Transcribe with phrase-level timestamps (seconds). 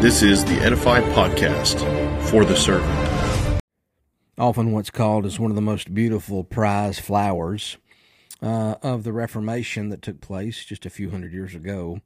[0.00, 1.80] This is the Edify Podcast
[2.28, 3.62] for the servant.
[4.36, 7.78] Often, what's called as one of the most beautiful prize flowers
[8.42, 12.02] uh, of the Reformation that took place just a few hundred years ago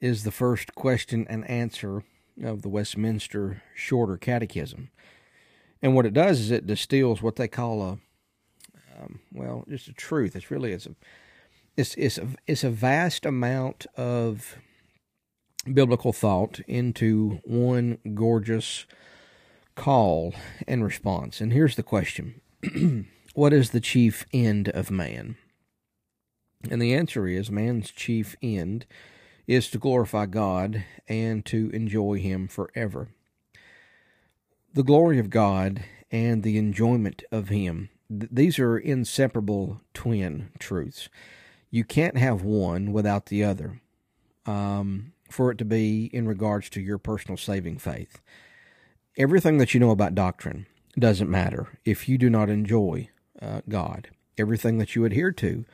[0.00, 2.04] is the first question and answer
[2.44, 4.90] of the Westminster Shorter Catechism.
[5.82, 7.98] And what it does is it distills what they call a,
[9.02, 10.36] um, well, just a truth.
[10.36, 10.94] It's really it's a,
[11.76, 14.58] it's it's a, it's a vast amount of
[15.64, 18.86] biblical thought into one gorgeous
[19.74, 20.34] call
[20.66, 21.40] and response.
[21.40, 22.40] And here's the question
[23.34, 25.36] What is the chief end of man?
[26.70, 28.86] And the answer is man's chief end
[29.46, 33.08] is to glorify God and to enjoy Him forever.
[34.74, 41.08] The glory of God and the enjoyment of Him, th- these are inseparable twin truths.
[41.70, 43.80] You can't have one without the other.
[44.46, 48.20] Um, for it to be in regards to your personal saving faith.
[49.16, 50.66] Everything that you know about doctrine
[50.98, 53.08] doesn't matter if you do not enjoy
[53.40, 54.08] uh, God.
[54.38, 55.64] Everything that you adhere to,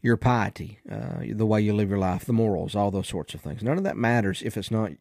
[0.00, 3.40] your piety, uh, the way you live your life, the morals, all those sorts of
[3.40, 3.62] things.
[3.62, 4.92] None of that matters if it's not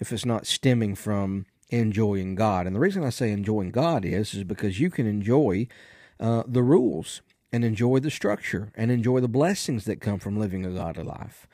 [0.00, 2.66] if it's not stemming from enjoying God.
[2.66, 5.66] And the reason I say enjoying God is is because you can enjoy
[6.20, 7.20] uh, the rules
[7.52, 11.46] and enjoy the structure and enjoy the blessings that come from living a godly life.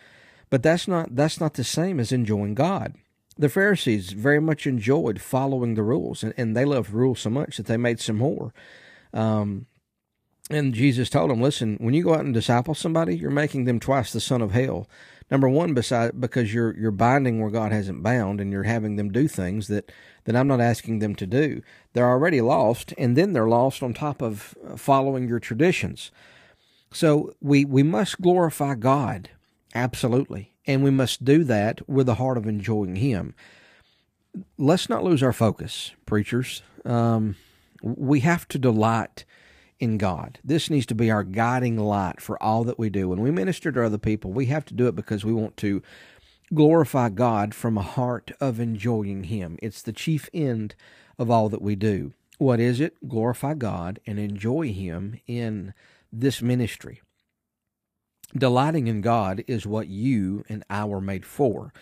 [0.51, 2.95] But that's not that's not the same as enjoying God.
[3.37, 7.57] The Pharisees very much enjoyed following the rules, and, and they loved rules so much
[7.57, 8.55] that they made some more.
[9.13, 9.67] Um,
[10.51, 13.81] and Jesus told them, "Listen, when you go out and disciple somebody, you're making them
[13.81, 14.87] twice the son of hell.
[15.31, 19.11] Number one, beside because you're you're binding where God hasn't bound, and you're having them
[19.11, 19.91] do things that
[20.25, 21.63] that I'm not asking them to do.
[21.93, 26.11] They're already lost, and then they're lost on top of uh, following your traditions.
[26.93, 29.31] So we we must glorify God
[29.75, 30.55] Absolutely.
[30.67, 33.35] And we must do that with the heart of enjoying Him.
[34.57, 36.63] Let's not lose our focus, preachers.
[36.85, 37.37] Um,
[37.83, 39.25] we have to delight
[39.79, 40.39] in God.
[40.45, 43.09] This needs to be our guiding light for all that we do.
[43.09, 45.83] When we minister to other people, we have to do it because we want to
[46.53, 49.59] glorify God from a heart of enjoying Him.
[49.63, 50.75] It's the chief end
[51.19, 52.13] of all that we do.
[52.39, 53.09] What is it?
[53.09, 55.75] Glorify God and enjoy Him in
[56.13, 57.01] this ministry.
[58.37, 61.73] Delighting in God is what you and I were made for.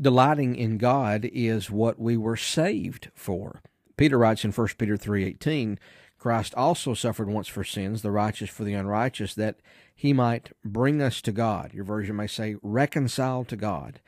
[0.00, 3.60] Delighting in God is what we were saved for.
[3.96, 5.78] Peter writes in 1 Peter 3:18,
[6.18, 9.56] Christ also suffered once for sins, the righteous for the unrighteous, that
[9.94, 11.72] he might bring us to God.
[11.74, 14.00] Your version may say reconcile to God.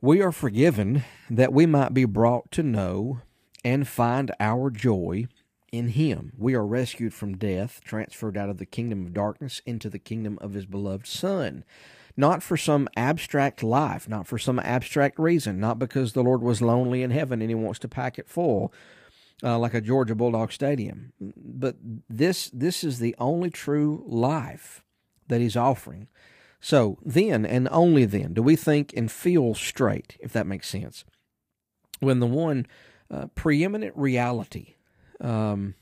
[0.00, 3.20] We are forgiven that we might be brought to know
[3.64, 5.26] and find our joy
[5.72, 9.90] in him we are rescued from death, transferred out of the kingdom of darkness into
[9.90, 11.64] the kingdom of his beloved Son.
[12.16, 16.62] Not for some abstract life, not for some abstract reason, not because the Lord was
[16.62, 18.72] lonely in heaven and he wants to pack it full.
[19.42, 21.76] Uh, like a Georgia Bulldog Stadium, but
[22.08, 24.82] this this is the only true life
[25.28, 26.08] that He's offering.
[26.58, 31.04] So then, and only then, do we think and feel straight, if that makes sense.
[32.00, 32.66] When the one
[33.10, 34.75] uh, preeminent reality
[35.20, 35.74] um,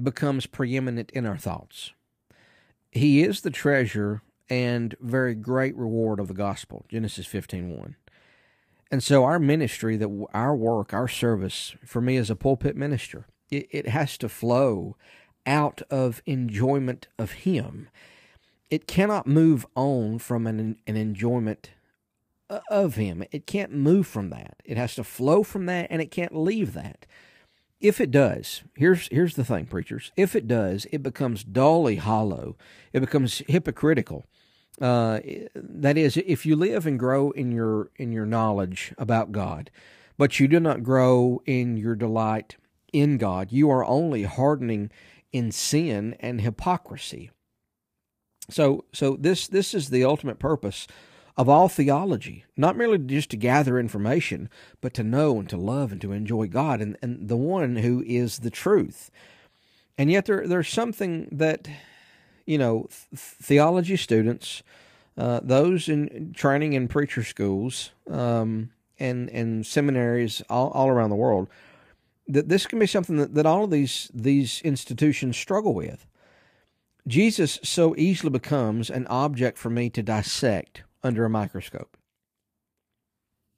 [0.00, 1.92] becomes preeminent in our thoughts.
[2.90, 7.96] He is the treasure and very great reward of the gospel, Genesis 15:1.
[8.90, 13.26] And so our ministry, that our work, our service, for me as a pulpit minister,
[13.50, 14.96] it, it has to flow
[15.46, 17.88] out of enjoyment of Him.
[18.70, 21.70] It cannot move on from an, an enjoyment
[22.70, 23.24] of Him.
[23.32, 24.56] It can't move from that.
[24.64, 27.06] It has to flow from that, and it can't leave that.
[27.84, 30.10] If it does, here's here's the thing, preachers.
[30.16, 32.56] If it does, it becomes dully hollow.
[32.94, 34.24] It becomes hypocritical.
[34.80, 35.20] Uh,
[35.54, 39.70] that is, if you live and grow in your in your knowledge about God,
[40.16, 42.56] but you do not grow in your delight
[42.94, 44.90] in God, you are only hardening
[45.30, 47.32] in sin and hypocrisy.
[48.48, 50.86] So, so this this is the ultimate purpose
[51.36, 54.48] of all theology, not merely just to gather information,
[54.80, 58.02] but to know and to love and to enjoy God and, and the one who
[58.06, 59.10] is the truth.
[59.98, 61.68] And yet there there's something that,
[62.46, 64.62] you know, th- theology students,
[65.16, 71.16] uh, those in training in preacher schools um, and, and seminaries all, all around the
[71.16, 71.48] world,
[72.28, 76.06] that this can be something that, that all of these, these institutions struggle with.
[77.06, 81.96] Jesus so easily becomes an object for me to dissect under a microscope.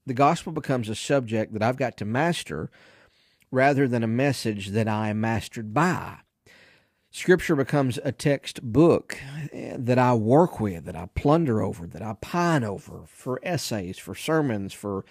[0.05, 2.71] The gospel becomes a subject that I've got to master
[3.51, 6.19] rather than a message that I am mastered by.
[7.11, 9.19] Scripture becomes a textbook
[9.53, 14.15] that I work with, that I plunder over, that I pine over for essays, for
[14.15, 15.05] sermons, for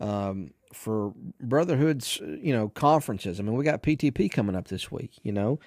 [0.00, 3.38] um, for brotherhoods, you know, conferences.
[3.38, 5.60] I mean, we got PTP coming up this week, you know,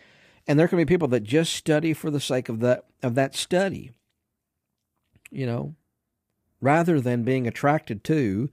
[0.47, 3.35] and there can be people that just study for the sake of that of that
[3.35, 3.91] study,
[5.31, 5.75] you know,
[6.65, 8.49] rather than being attracted to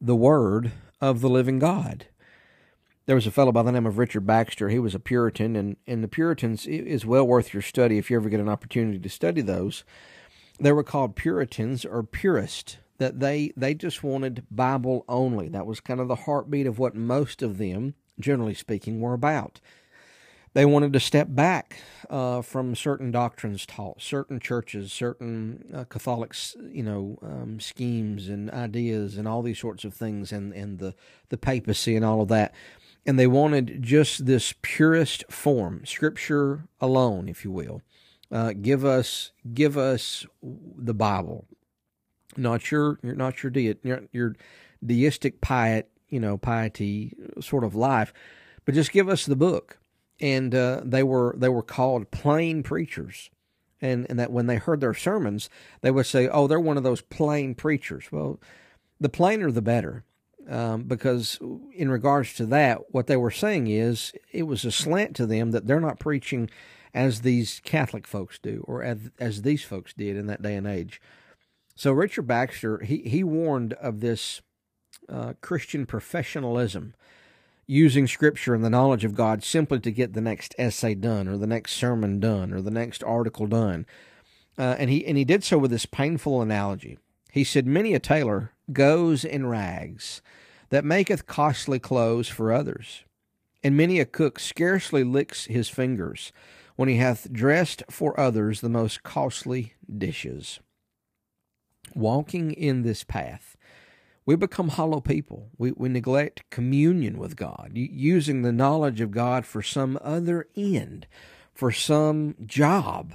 [0.00, 2.06] the Word of the living God.
[3.06, 4.70] There was a fellow by the name of Richard Baxter.
[4.70, 8.16] He was a Puritan, and, and the Puritans is well worth your study if you
[8.16, 9.84] ever get an opportunity to study those.
[10.58, 15.48] They were called Puritans or purist that they they just wanted Bible only.
[15.48, 19.60] That was kind of the heartbeat of what most of them, generally speaking, were about.
[20.54, 21.76] They wanted to step back
[22.08, 26.32] uh, from certain doctrines taught, certain churches, certain uh, Catholic,
[26.70, 30.94] you know, um, schemes and ideas, and all these sorts of things, and and the
[31.28, 32.54] the papacy and all of that.
[33.04, 37.82] And they wanted just this purest form, Scripture alone, if you will.
[38.30, 41.46] Uh, give us, give us the Bible,
[42.36, 44.36] not your your not your de- your, your
[44.86, 48.12] deistic piet you know piety sort of life,
[48.64, 49.78] but just give us the book.
[50.20, 53.30] And uh, they were they were called plain preachers,
[53.80, 55.50] and and that when they heard their sermons,
[55.80, 58.40] they would say, "Oh, they're one of those plain preachers." Well,
[59.00, 60.04] the plainer the better.
[60.46, 61.38] Um, because
[61.74, 65.52] in regards to that, what they were saying is it was a slant to them
[65.52, 66.50] that they're not preaching
[66.92, 70.66] as these Catholic folks do or as, as these folks did in that day and
[70.66, 71.00] age.
[71.74, 74.40] So Richard Baxter he he warned of this
[75.08, 76.94] uh, Christian professionalism,
[77.66, 81.36] using Scripture and the knowledge of God simply to get the next essay done, or
[81.36, 83.86] the next sermon done, or the next article done,
[84.58, 86.98] uh, and he and he did so with this painful analogy.
[87.32, 90.22] He said, "Many a tailor goes in rags
[90.70, 93.04] that maketh costly clothes for others,
[93.62, 96.32] and many a cook scarcely licks his fingers."
[96.76, 100.58] When he hath dressed for others the most costly dishes
[101.94, 103.56] walking in this path,
[104.26, 105.50] we become hollow people.
[105.58, 111.06] We, we neglect communion with God, using the knowledge of God for some other end,
[111.52, 113.14] for some job,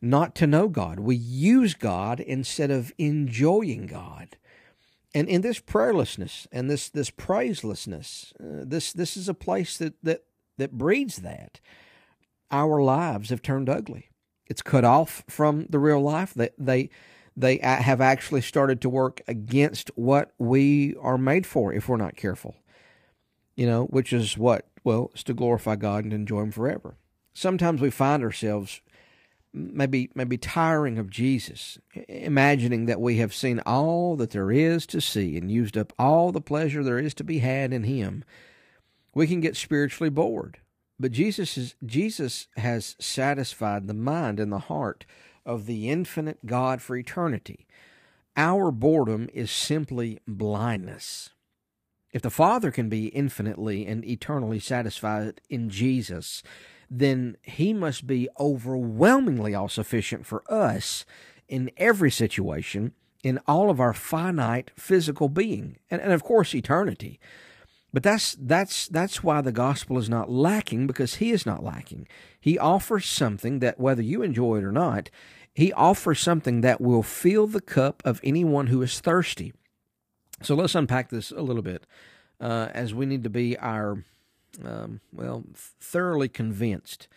[0.00, 1.00] not to know God.
[1.00, 4.36] We use God instead of enjoying God.
[5.14, 9.94] And in this prayerlessness and this this praiselessness, uh, this this is a place that
[10.02, 10.24] that
[10.58, 11.60] that breeds that.
[12.50, 14.10] Our lives have turned ugly.
[14.46, 16.34] It's cut off from the real life.
[16.34, 16.90] They they
[17.38, 22.16] they have actually started to work against what we are made for if we're not
[22.16, 22.56] careful.
[23.54, 24.66] You know, which is what?
[24.82, 26.96] Well, it's to glorify God and enjoy Him forever.
[27.34, 28.80] Sometimes we find ourselves
[29.52, 35.00] maybe maybe tiring of Jesus, imagining that we have seen all that there is to
[35.00, 38.24] see and used up all the pleasure there is to be had in Him.
[39.14, 40.58] We can get spiritually bored,
[40.98, 45.06] but Jesus is Jesus has satisfied the mind and the heart
[45.48, 47.66] of the infinite God for eternity.
[48.36, 51.30] Our boredom is simply blindness.
[52.12, 56.42] If the Father can be infinitely and eternally satisfied in Jesus,
[56.90, 61.04] then he must be overwhelmingly all sufficient for us
[61.48, 62.92] in every situation,
[63.24, 67.18] in all of our finite physical being, and, and of course eternity.
[67.92, 72.06] But that's that's that's why the gospel is not lacking because he is not lacking.
[72.38, 75.08] He offers something that whether you enjoy it or not,
[75.58, 79.52] he offers something that will fill the cup of anyone who is thirsty.
[80.40, 81.84] So let's unpack this a little bit,
[82.40, 84.04] uh, as we need to be our,
[84.64, 87.08] um, well, thoroughly convinced.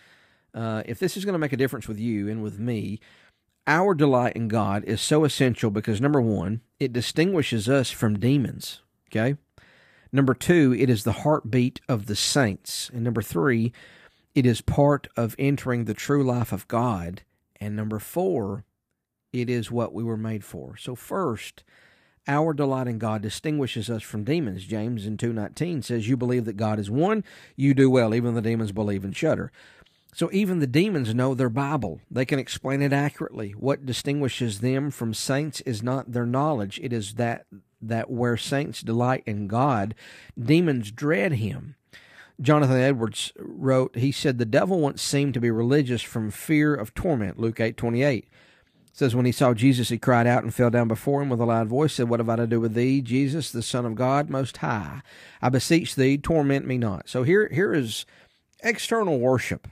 [0.56, 3.00] Uh, if this is going to make a difference with you and with me,
[3.68, 8.82] our delight in God is so essential because number one, it distinguishes us from demons.
[9.12, 9.38] Okay.
[10.12, 12.90] Number two, it is the heartbeat of the saints.
[12.92, 13.72] And number three,
[14.34, 17.22] it is part of entering the true life of God
[17.62, 18.66] and number four,
[19.32, 20.76] it is what we were made for.
[20.76, 21.64] So first,
[22.28, 24.66] our delight in God distinguishes us from demons.
[24.66, 27.24] James in 2.19 says, You believe that God is one,
[27.56, 28.14] you do well.
[28.14, 29.52] Even the demons believe and shudder.
[30.14, 32.02] So even the demons know their Bible.
[32.10, 33.52] They can explain it accurately.
[33.52, 36.80] What distinguishes them from saints is not their knowledge.
[36.84, 37.46] It is that
[37.82, 39.96] that where saints delight in God,
[40.40, 41.76] demons dread him.
[42.42, 46.94] Jonathan Edwards wrote, he said, The devil once seemed to be religious from fear of
[46.94, 47.40] torment.
[47.40, 48.28] Luke eight twenty eight
[48.94, 51.46] says, When he saw Jesus, he cried out and fell down before him with a
[51.46, 54.30] loud voice, said, What have I to do with thee, Jesus, the Son of God
[54.30, 55.02] Most High?
[55.42, 57.08] I beseech thee, torment me not.
[57.08, 58.06] So here, here is
[58.64, 59.68] external worship.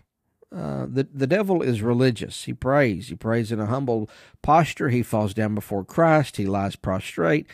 [0.55, 2.45] Uh, the the devil is religious.
[2.45, 3.09] He prays.
[3.09, 4.09] He prays in a humble
[4.41, 4.89] posture.
[4.89, 6.37] He falls down before Christ.
[6.37, 7.45] He lies prostrate.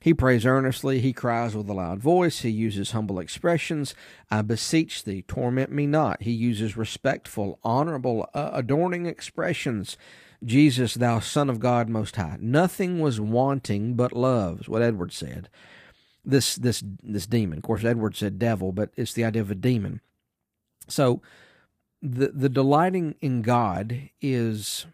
[0.00, 3.94] He prays earnestly, he cries with a loud voice, he uses humble expressions.
[4.30, 6.22] I beseech thee, torment me not.
[6.22, 9.98] He uses respectful, honorable, uh, adorning expressions.
[10.42, 12.38] Jesus, thou Son of God Most High.
[12.40, 15.50] Nothing was wanting but love, is what Edward said.
[16.24, 17.58] this this this demon.
[17.58, 20.00] Of course, Edward said devil, but it's the idea of a demon.
[20.88, 21.20] So,
[22.02, 24.86] the the delighting in God is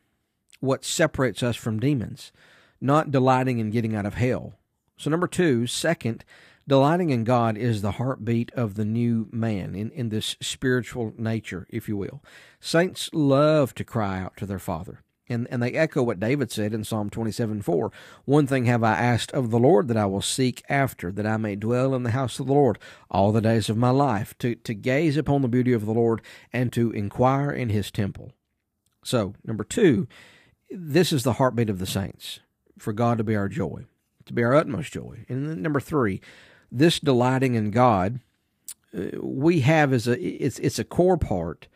[0.61, 2.33] what separates us from demons,
[2.81, 4.55] not delighting in getting out of hell.
[4.97, 6.25] So, number two, second,
[6.67, 11.67] delighting in God is the heartbeat of the new man in, in this spiritual nature,
[11.71, 12.23] if you will.
[12.61, 15.03] Saints love to cry out to their Father.
[15.29, 17.91] And, and they echo what David said in Psalm 27 4.
[18.25, 21.37] One thing have I asked of the Lord that I will seek after, that I
[21.37, 22.79] may dwell in the house of the Lord
[23.11, 26.23] all the days of my life, to, to gaze upon the beauty of the Lord
[26.53, 28.33] and to inquire in his temple.
[29.05, 30.07] So, number two,
[30.71, 32.41] this is the heartbeat of the saints,
[32.79, 33.85] for God to be our joy,
[34.27, 35.25] to be our utmost joy.
[35.29, 36.21] And number three,
[36.71, 38.21] this delighting in God,
[38.97, 41.69] uh, we have as a it's it's a core part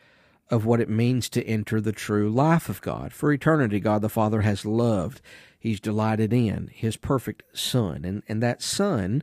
[0.51, 3.13] of what it means to enter the true life of God.
[3.13, 5.21] For eternity, God the Father has loved,
[5.59, 8.05] He's delighted in His perfect Son.
[8.05, 9.23] And, and that Son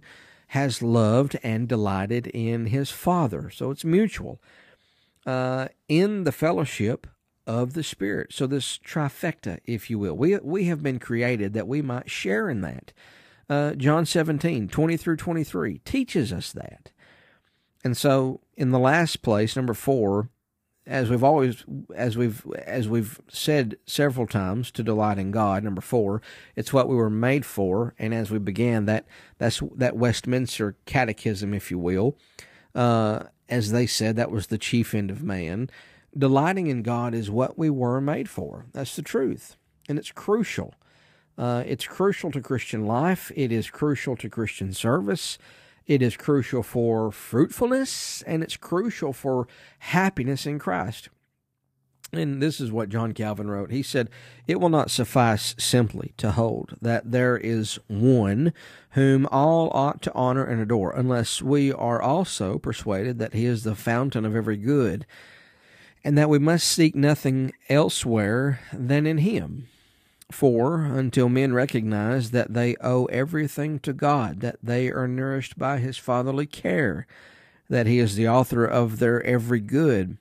[0.52, 3.50] has loved and delighted in His Father.
[3.50, 4.42] So it's mutual.
[5.26, 7.06] Uh, in the fellowship
[7.48, 8.34] of the Spirit.
[8.34, 10.16] So this trifecta, if you will.
[10.16, 12.94] We, we have been created that we might share in that.
[13.50, 16.92] Uh, John 17, 20 through 23 teaches us that.
[17.84, 20.30] And so in the last place, number four,
[20.88, 25.82] as we've always as we've as we've said several times to delight in God number
[25.82, 26.22] 4
[26.56, 29.06] it's what we were made for and as we began that
[29.38, 32.18] that's that Westminster catechism if you will
[32.74, 35.70] uh, as they said that was the chief end of man
[36.18, 38.66] delighting in God is what we were made for.
[38.74, 39.58] That's the truth.
[39.88, 40.74] And it's crucial.
[41.38, 43.32] Uh, it's crucial to Christian life.
[43.36, 45.38] It is crucial to Christian service.
[45.86, 48.24] It is crucial for fruitfulness.
[48.24, 49.48] And it's crucial for
[49.80, 51.10] happiness in Christ.
[52.14, 53.70] And this is what John Calvin wrote.
[53.70, 54.10] He said,
[54.48, 58.54] It will not suffice simply to hold that there is one
[58.92, 63.64] whom all ought to honor and adore, unless we are also persuaded that he is
[63.64, 65.06] the fountain of every good,
[66.04, 69.68] and that we must seek nothing elsewhere than in him.
[70.32, 75.80] For until men recognize that they owe everything to God, that they are nourished by
[75.80, 77.08] His fatherly care,
[77.70, 80.18] that He is the author of their every good,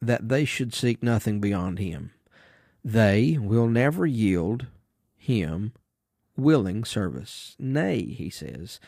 [0.00, 2.12] that they should seek nothing beyond Him,
[2.82, 4.66] they will never yield
[5.18, 5.72] Him
[6.36, 7.54] willing service.
[7.58, 8.80] Nay, he says,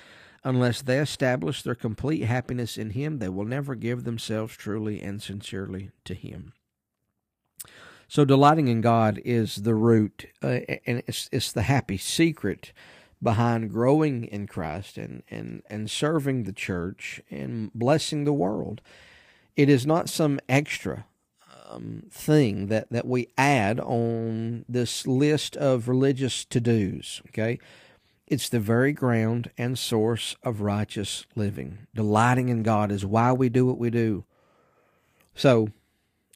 [0.45, 5.23] unless they establish their complete happiness in Him, they will never give themselves truly and
[5.23, 6.53] sincerely to Him.
[8.07, 12.73] So delighting in God is the root, uh, and it's it's the happy secret
[13.25, 18.83] behind growing in Christ and, and, and serving the church and blessing the world.
[19.57, 21.07] It is not some extra
[21.69, 27.23] um, thing that, that we add on this list of religious to dos.
[27.29, 27.59] Okay,
[28.35, 31.87] it's the very ground and source of righteous living.
[31.95, 34.25] Delighting in God is why we do what we do.
[35.37, 35.69] So,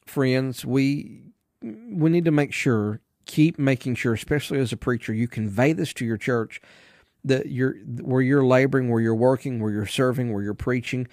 [0.05, 5.27] friends, we we need to make sure, keep making sure, especially as a preacher, you
[5.27, 6.61] convey this to your church
[7.25, 11.05] that you're where you're laboring, where you're working, where you're serving, where you're preaching.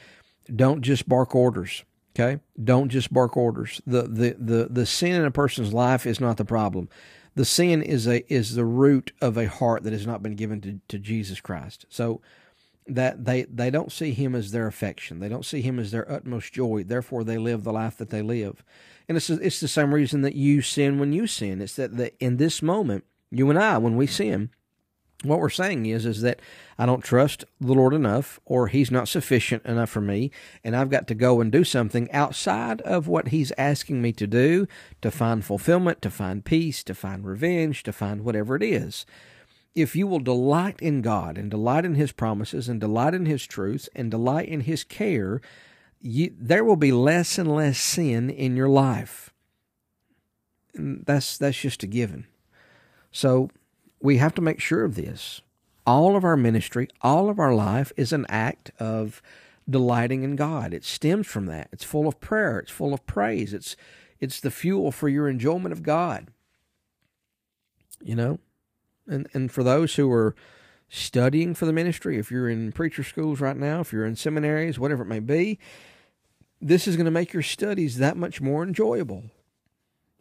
[0.54, 1.82] Don't just bark orders.
[2.14, 3.80] Okay, don't just bark orders.
[3.88, 6.88] The the the the sin in a person's life is not the problem.
[7.36, 10.60] The sin is a is the root of a heart that has not been given
[10.62, 11.84] to, to Jesus Christ.
[11.88, 12.20] So
[12.88, 15.20] that they they don't see him as their affection.
[15.20, 16.82] They don't see him as their utmost joy.
[16.82, 18.64] Therefore, they live the life that they live.
[19.08, 21.60] And it's it's the same reason that you sin when you sin.
[21.60, 24.50] It's that, that in this moment, you and I, when we sin,
[25.22, 26.40] what we're saying is is that
[26.78, 30.30] I don't trust the Lord enough, or He's not sufficient enough for me,
[30.62, 34.26] and I've got to go and do something outside of what He's asking me to
[34.26, 34.66] do
[35.00, 39.06] to find fulfillment, to find peace, to find revenge, to find whatever it is.
[39.74, 43.46] If you will delight in God and delight in His promises and delight in His
[43.46, 45.40] truths and delight in His care,
[46.00, 49.32] you, there will be less and less sin in your life.
[50.74, 52.26] And that's that's just a given.
[53.10, 53.48] So
[54.00, 55.40] we have to make sure of this.
[55.86, 59.22] All of our ministry, all of our life is an act of
[59.68, 60.74] delighting in God.
[60.74, 61.68] It stems from that.
[61.72, 62.58] It's full of prayer.
[62.58, 63.52] It's full of praise.
[63.52, 63.76] It's
[64.18, 66.28] it's the fuel for your enjoyment of God.
[68.00, 68.38] You know,
[69.06, 70.34] and and for those who are
[70.88, 74.78] studying for the ministry, if you're in preacher schools right now, if you're in seminaries,
[74.78, 75.58] whatever it may be,
[76.60, 79.24] this is going to make your studies that much more enjoyable.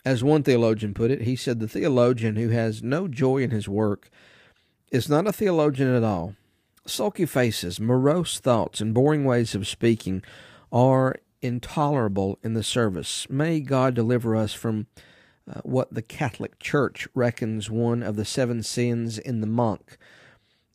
[0.05, 3.67] As one theologian put it, he said, The theologian who has no joy in his
[3.67, 4.09] work
[4.91, 6.35] is not a theologian at all.
[6.85, 10.21] Sulky faces, morose thoughts, and boring ways of speaking
[10.71, 13.27] are intolerable in the service.
[13.29, 14.85] May God deliver us from
[15.51, 19.97] uh, what the Catholic Church reckons one of the seven sins in the monk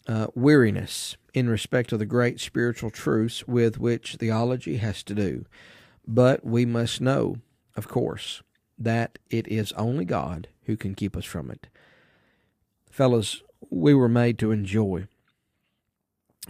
[0.08, 5.44] uh, weariness in respect of the great spiritual truths with which theology has to do.
[6.06, 7.37] But we must know,
[7.76, 8.42] of course,
[8.80, 11.68] that it is only God who can keep us from it.
[12.90, 15.06] Fellows, we were made to enjoy.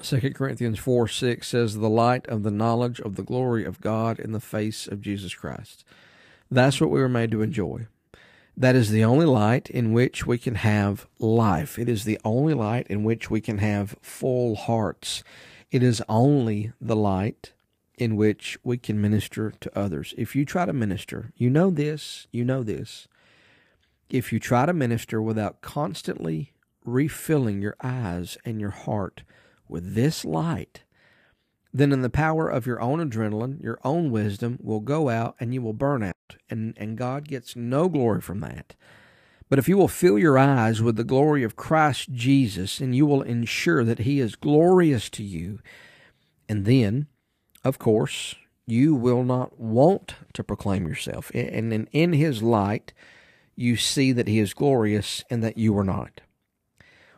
[0.00, 4.18] 2 Corinthians 4 6 says, The light of the knowledge of the glory of God
[4.18, 5.84] in the face of Jesus Christ.
[6.50, 7.86] That's what we were made to enjoy.
[8.56, 11.78] That is the only light in which we can have life.
[11.78, 15.22] It is the only light in which we can have full hearts.
[15.70, 17.52] It is only the light
[18.00, 20.14] in which we can minister to others.
[20.16, 23.06] If you try to minister, you know this, you know this.
[24.08, 29.22] If you try to minister without constantly refilling your eyes and your heart
[29.68, 30.82] with this light,
[31.74, 35.52] then in the power of your own adrenaline, your own wisdom will go out and
[35.52, 36.16] you will burn out.
[36.48, 38.74] And, and God gets no glory from that.
[39.50, 43.04] But if you will fill your eyes with the glory of Christ Jesus, and you
[43.04, 45.58] will ensure that He is glorious to you,
[46.48, 47.06] and then,
[47.64, 48.34] of course,
[48.66, 51.30] you will not want to proclaim yourself.
[51.34, 52.92] And in, His light,
[53.56, 56.20] you see that He is glorious and that you are not.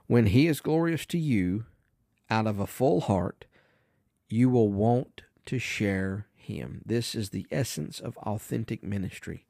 [0.06, 1.64] When He is glorious to you,
[2.30, 3.44] out of a full heart,
[4.28, 6.82] you will want to share him.
[6.84, 9.46] This is the essence of authentic ministry.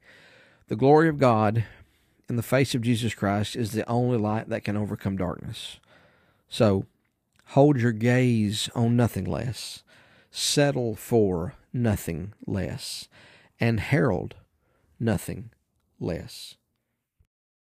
[0.67, 1.63] The glory of God
[2.29, 5.79] in the face of Jesus Christ is the only light that can overcome darkness.
[6.49, 6.85] So,
[7.47, 9.83] hold your gaze on nothing less,
[10.35, 13.07] settle for nothing less,
[13.59, 14.35] and herald
[14.99, 15.51] nothing
[15.99, 16.55] less.